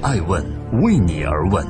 [0.00, 0.44] 爱问
[0.80, 1.66] 为你而问。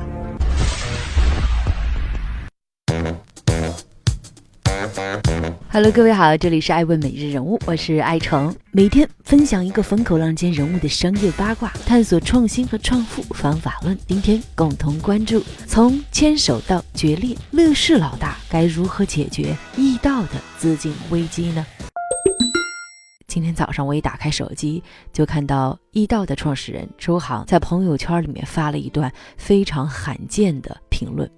[5.71, 13.97] Hello，各位好，这里是爱问每日人物，我是爱成，每天分享一个风口浪尖人物的商业八卦，探索创新和创富方法论。
[14.07, 21.65] 今天共同关注：从牵手到决裂，乐视老大该如何解决易到的资金危机呢？
[23.29, 24.83] 今天早上我一打开手机，
[25.13, 31.29] 就看到易道的创始人周航在朋友圈里面发了一段非常罕见的评论。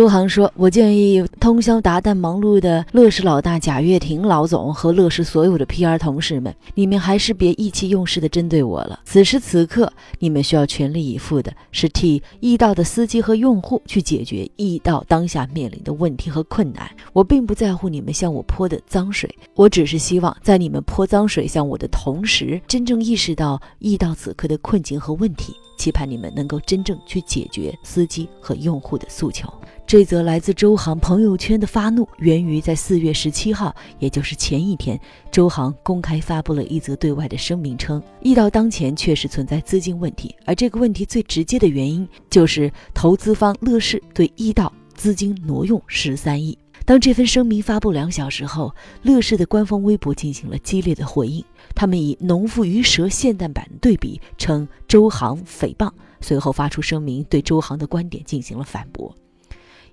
[0.00, 9.00] 周航说：“我建议通宵达旦忙碌的乐视老大贾跃亭老总和乐视所有的 PR 同事们，你们还是别意气用事的针对我了。
[9.04, 16.90] 此时此刻，你们需要全力以赴的是替易到的司机和用户去解决易到当下面临的问题和困难。
[17.12, 29.50] 我并不在乎你们向我泼的脏水，我只是希望在你们泼脏水向我的同时，真正意识到易到此刻的困境和问题。”期盼你们能够真正去解决司机和用户的诉求。
[29.90, 34.96] 这则来自周航朋友圈的发怒，源于在四月十七号，也就是前一天，
[35.32, 46.56] 周航公开发布了一则对外的声明，称易到当前确实存在资金问题，而这个问题最直接的原因就是投资方乐视对易到资金挪用十三亿。
[46.84, 51.44] 当这份声明发布两小时后，乐视的官方微博进行了激烈的回应。
[51.74, 55.90] 他们以“农夫与蛇”现代版对比，称周航诽谤。
[56.20, 59.12] 随后发出声明，对周航的观点进行了反驳。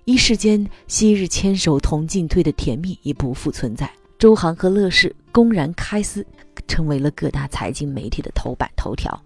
[0.08, 3.92] 一时间，昔日牵手同进退的甜蜜已不复存在。
[4.18, 6.26] 周航和乐视公然开撕，
[6.66, 9.22] 成为了各大财经媒体的头版头条。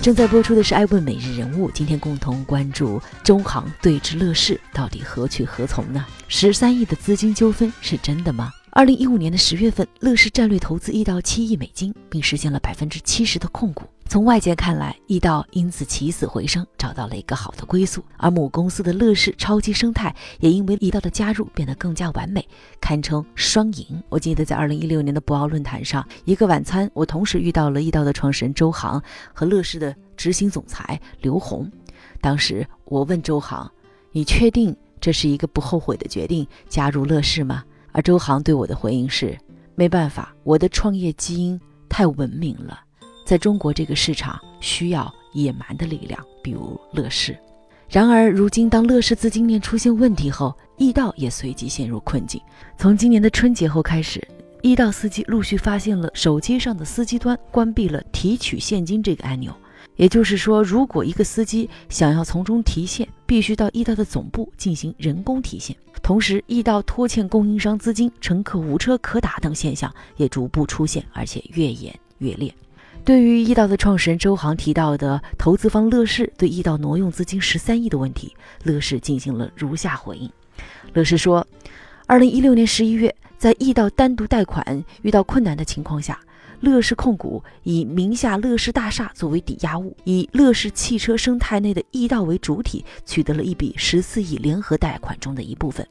[0.00, 6.02] 正在播出的是《爱问每日人物》，今天共同关注中航对峙乐视，到底何去何从呢？
[6.26, 8.50] 十三亿的资金纠纷是真的吗？
[8.70, 13.82] 二零一五年的十月份，乐视战略投资一到七亿美金，并实现了百分之七十的控股。
[14.10, 22.44] 从外界看来，易到因此起死回生，找到了一个好的归宿；而母公司的乐视超级生态也因为易到的加入变得更加完美，
[22.80, 24.02] 堪称双赢。
[24.08, 29.00] 我记得在二零一六年的博鳌论坛上，一个晚餐，我同时遇到了易到的创始人周航
[29.32, 31.70] 和乐视的执行总裁刘红。
[32.20, 33.70] 当时我问周航
[34.10, 37.62] ：“你确定这是一个不后悔的决定，加入乐视吗？”
[37.94, 39.38] 而周航对我的回应是
[39.76, 42.80] ：“没办法，我的创业基因太文明了。”
[43.30, 47.38] 在中国这个市场需要野蛮的力量，比如乐视。
[47.88, 52.40] 然而，如今当乐视资金链出现问题后，易到也随即陷入困境。
[52.76, 54.20] 从今年的春节后开始，
[54.62, 59.54] 易到司机陆续发现了手机上的司机端关闭了提取现金这个按钮。
[59.94, 65.76] 也就是说，如果一个司机想要从中提现，必须到易到的总部进行人工提现。
[66.02, 72.52] 同时，易到拖欠供应商资金、乘客无车可打等现象也逐步出现，而且越演越烈。
[73.04, 80.30] 对于易道的创始人周航提到的投资方乐视对易道挪用资金十三亿的问题，乐视进行了如下回应。
[80.92, 81.44] 乐视说，
[82.06, 86.20] 二零一六年十一月，在易道单独贷款遇到困难的情况下，
[86.60, 95.84] 乐视控股以名下乐视大厦作为抵押物，以乐视汽车生态内的易道为主体，取得了一笔十四亿联合贷款中的一部分。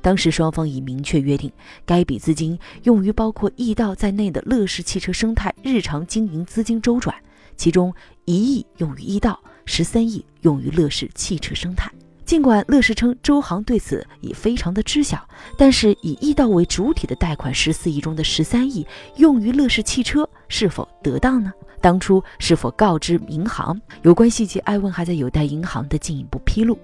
[0.00, 1.50] 当时双方已明确约定，
[1.84, 7.14] 该笔资金用于包括易到在内的乐视汽车生态日常经营资金周转，
[7.56, 7.92] 其中
[8.24, 11.90] 一亿用于易到，十三亿用于乐视汽车生态。
[12.24, 15.24] 尽管乐视称周航对此已非常的知晓，
[15.56, 21.52] 但是以易到为主体的贷款十四亿中的十三亿用于乐视汽车是否得当呢？
[21.80, 23.80] 当初是否告知银行？
[24.02, 26.76] 有关细节，艾问还在有待银行的进一步披露。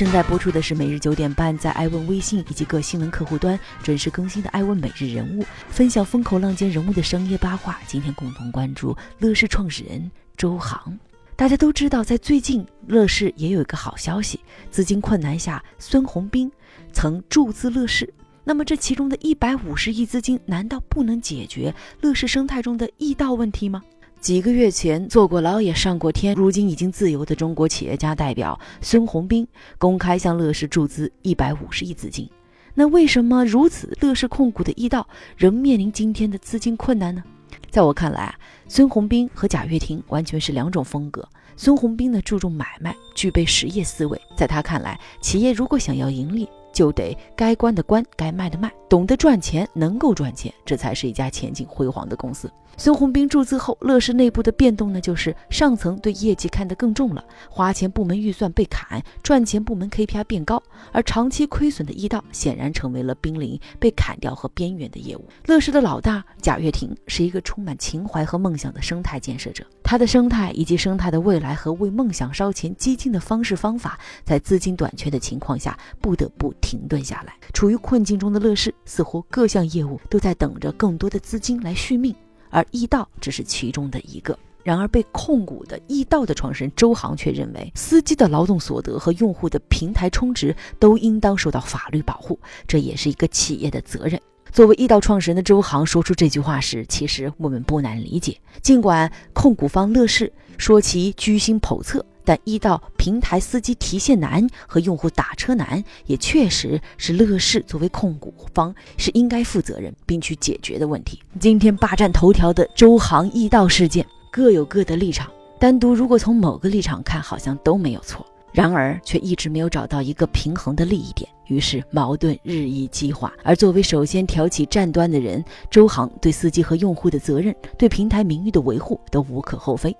[0.00, 7.78] 正在播出的是每日九点半在爱问微信以及各新闻客户端准时更新的爱问每日人物，分享风口浪尖人物的商业八卦。
[7.86, 10.98] 今天共同关注乐视创始人周航。
[11.36, 14.40] 大家都知道，在最近乐视也有一个好消息，
[14.70, 16.50] 资金困难下，孙宏斌
[16.94, 18.10] 曾注资乐视。
[18.42, 23.82] 那么这其中的一百五十亿资金，难道不能解决乐视生态中的易到问题吗？
[24.20, 32.28] 几个月前坐过牢也上过天，如今已经自由的中国企业家代表孙宏斌公开向乐视注资一百五十亿资金。
[32.74, 35.08] 那为什么如此乐视控股的易到
[35.38, 37.24] 仍面临今天的资金困难呢？
[37.70, 38.34] 在我看来啊，
[38.68, 41.26] 孙宏斌和贾跃亭完全是两种风格。
[41.56, 48.70] 孙宏斌呢注重买卖，具备实业思维，在他看来，企业如果想要盈利，就得该关的关，该卖的卖。
[48.90, 52.50] 懂得赚钱，能够赚钱，这才是一家前景辉煌的公司。
[52.76, 60.60] 孙宏斌注资后，乐视内部的变动呢，就是上层对业绩看得更重了，花钱部门预算被砍，赚钱部门 KPI 变高，
[60.90, 65.24] 而长期亏损的易道显然成为了濒临被砍掉和边缘的业务。
[65.46, 77.34] 乐视的老大贾跃亭是一个充满情怀和梦想的生态建设者，他的生态以及生态的未来和为梦想烧钱激进的方式方法，在资金短缺的情况下不得不停顿下来。
[77.52, 82.14] 处于困境中的乐视，似乎各项业务都在等着更多的资金来续命。
[82.50, 84.36] 而易道只是其中的一个。
[84.62, 94.20] 然而，被控股的易道的创始人周航却认为，司机的劳动所得和用户的平台充值都应当受到法律保护，这也是一个企业的责任。
[94.52, 98.36] 作为易道创始人的周航说出这句话时，其实我们不难理解。
[98.60, 102.04] 尽管控股方乐视说其居心叵测。
[102.24, 111.20] 但一到平台司机提现难和用户打车难，也确实是乐视作为控股方是应该负责任并去解决的问题。
[111.38, 123.32] 今天霸占头条的周航易道事件各有各的立场，单独如果从某个立场看，好像都没有错，然而却一直没有找到一个平衡的利益点，于是矛盾日益激化。
[123.42, 129.94] 而作为首先挑起战端的人，周航对司机和用户的责任，对平台名誉的维护都无可厚非。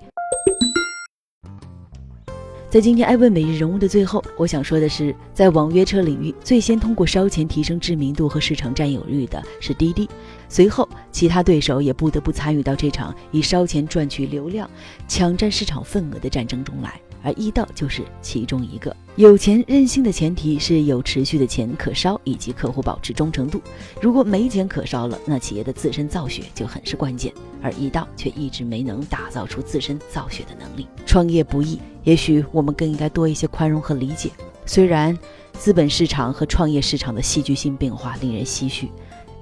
[2.71, 10.09] 在今天艾问每日人物的最后，我想说的是，在网约车领域，最先通过烧钱提升知名度和市场占有率的是滴滴，
[10.49, 14.71] 随后其他对手也不得不参与到这场以烧钱赚取流量、
[15.09, 17.01] 抢占市场份额的战争中来。
[17.25, 18.97] 而易到就是其中一个。
[19.21, 23.61] 有钱任性的前提是有持续的钱可烧，以及客户保持忠诚度。
[24.01, 27.31] 如果没钱可烧了，那企业的自身造血就很是关键。
[27.61, 30.87] 而易到却一直没能打造出自身造血的能力。
[31.05, 34.31] 创业不易，也许我们更应该多一些宽容和理解。
[34.65, 35.19] 虽然
[35.53, 38.89] 资本市场和创业市场的戏剧性变化令人唏嘘，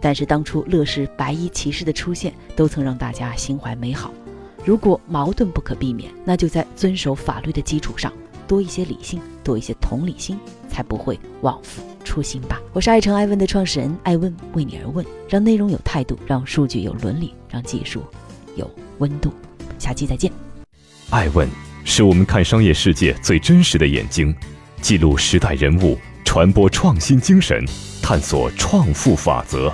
[0.00, 4.12] 但是当初乐视白衣骑士的出现，都曾让大家心怀美好。
[4.64, 8.12] 如果矛盾不可避免，那就在遵守法律的基础上，
[8.48, 10.38] 多一些理性，多一些同理心，
[10.70, 12.58] 才不会枉付初心吧。
[12.72, 18.02] 我是爱成爱问的创始人，爱问为你而问，让内容有态度，让数据有伦理，让技术
[18.56, 18.68] 有
[18.98, 19.30] 温度。
[19.78, 20.32] 下期再见。
[21.10, 21.46] 爱问
[21.84, 24.34] 是我们看商业世界最真实的眼睛，
[24.80, 27.62] 记录时代人物，传播创新精神，
[28.02, 29.70] 探索创富法则。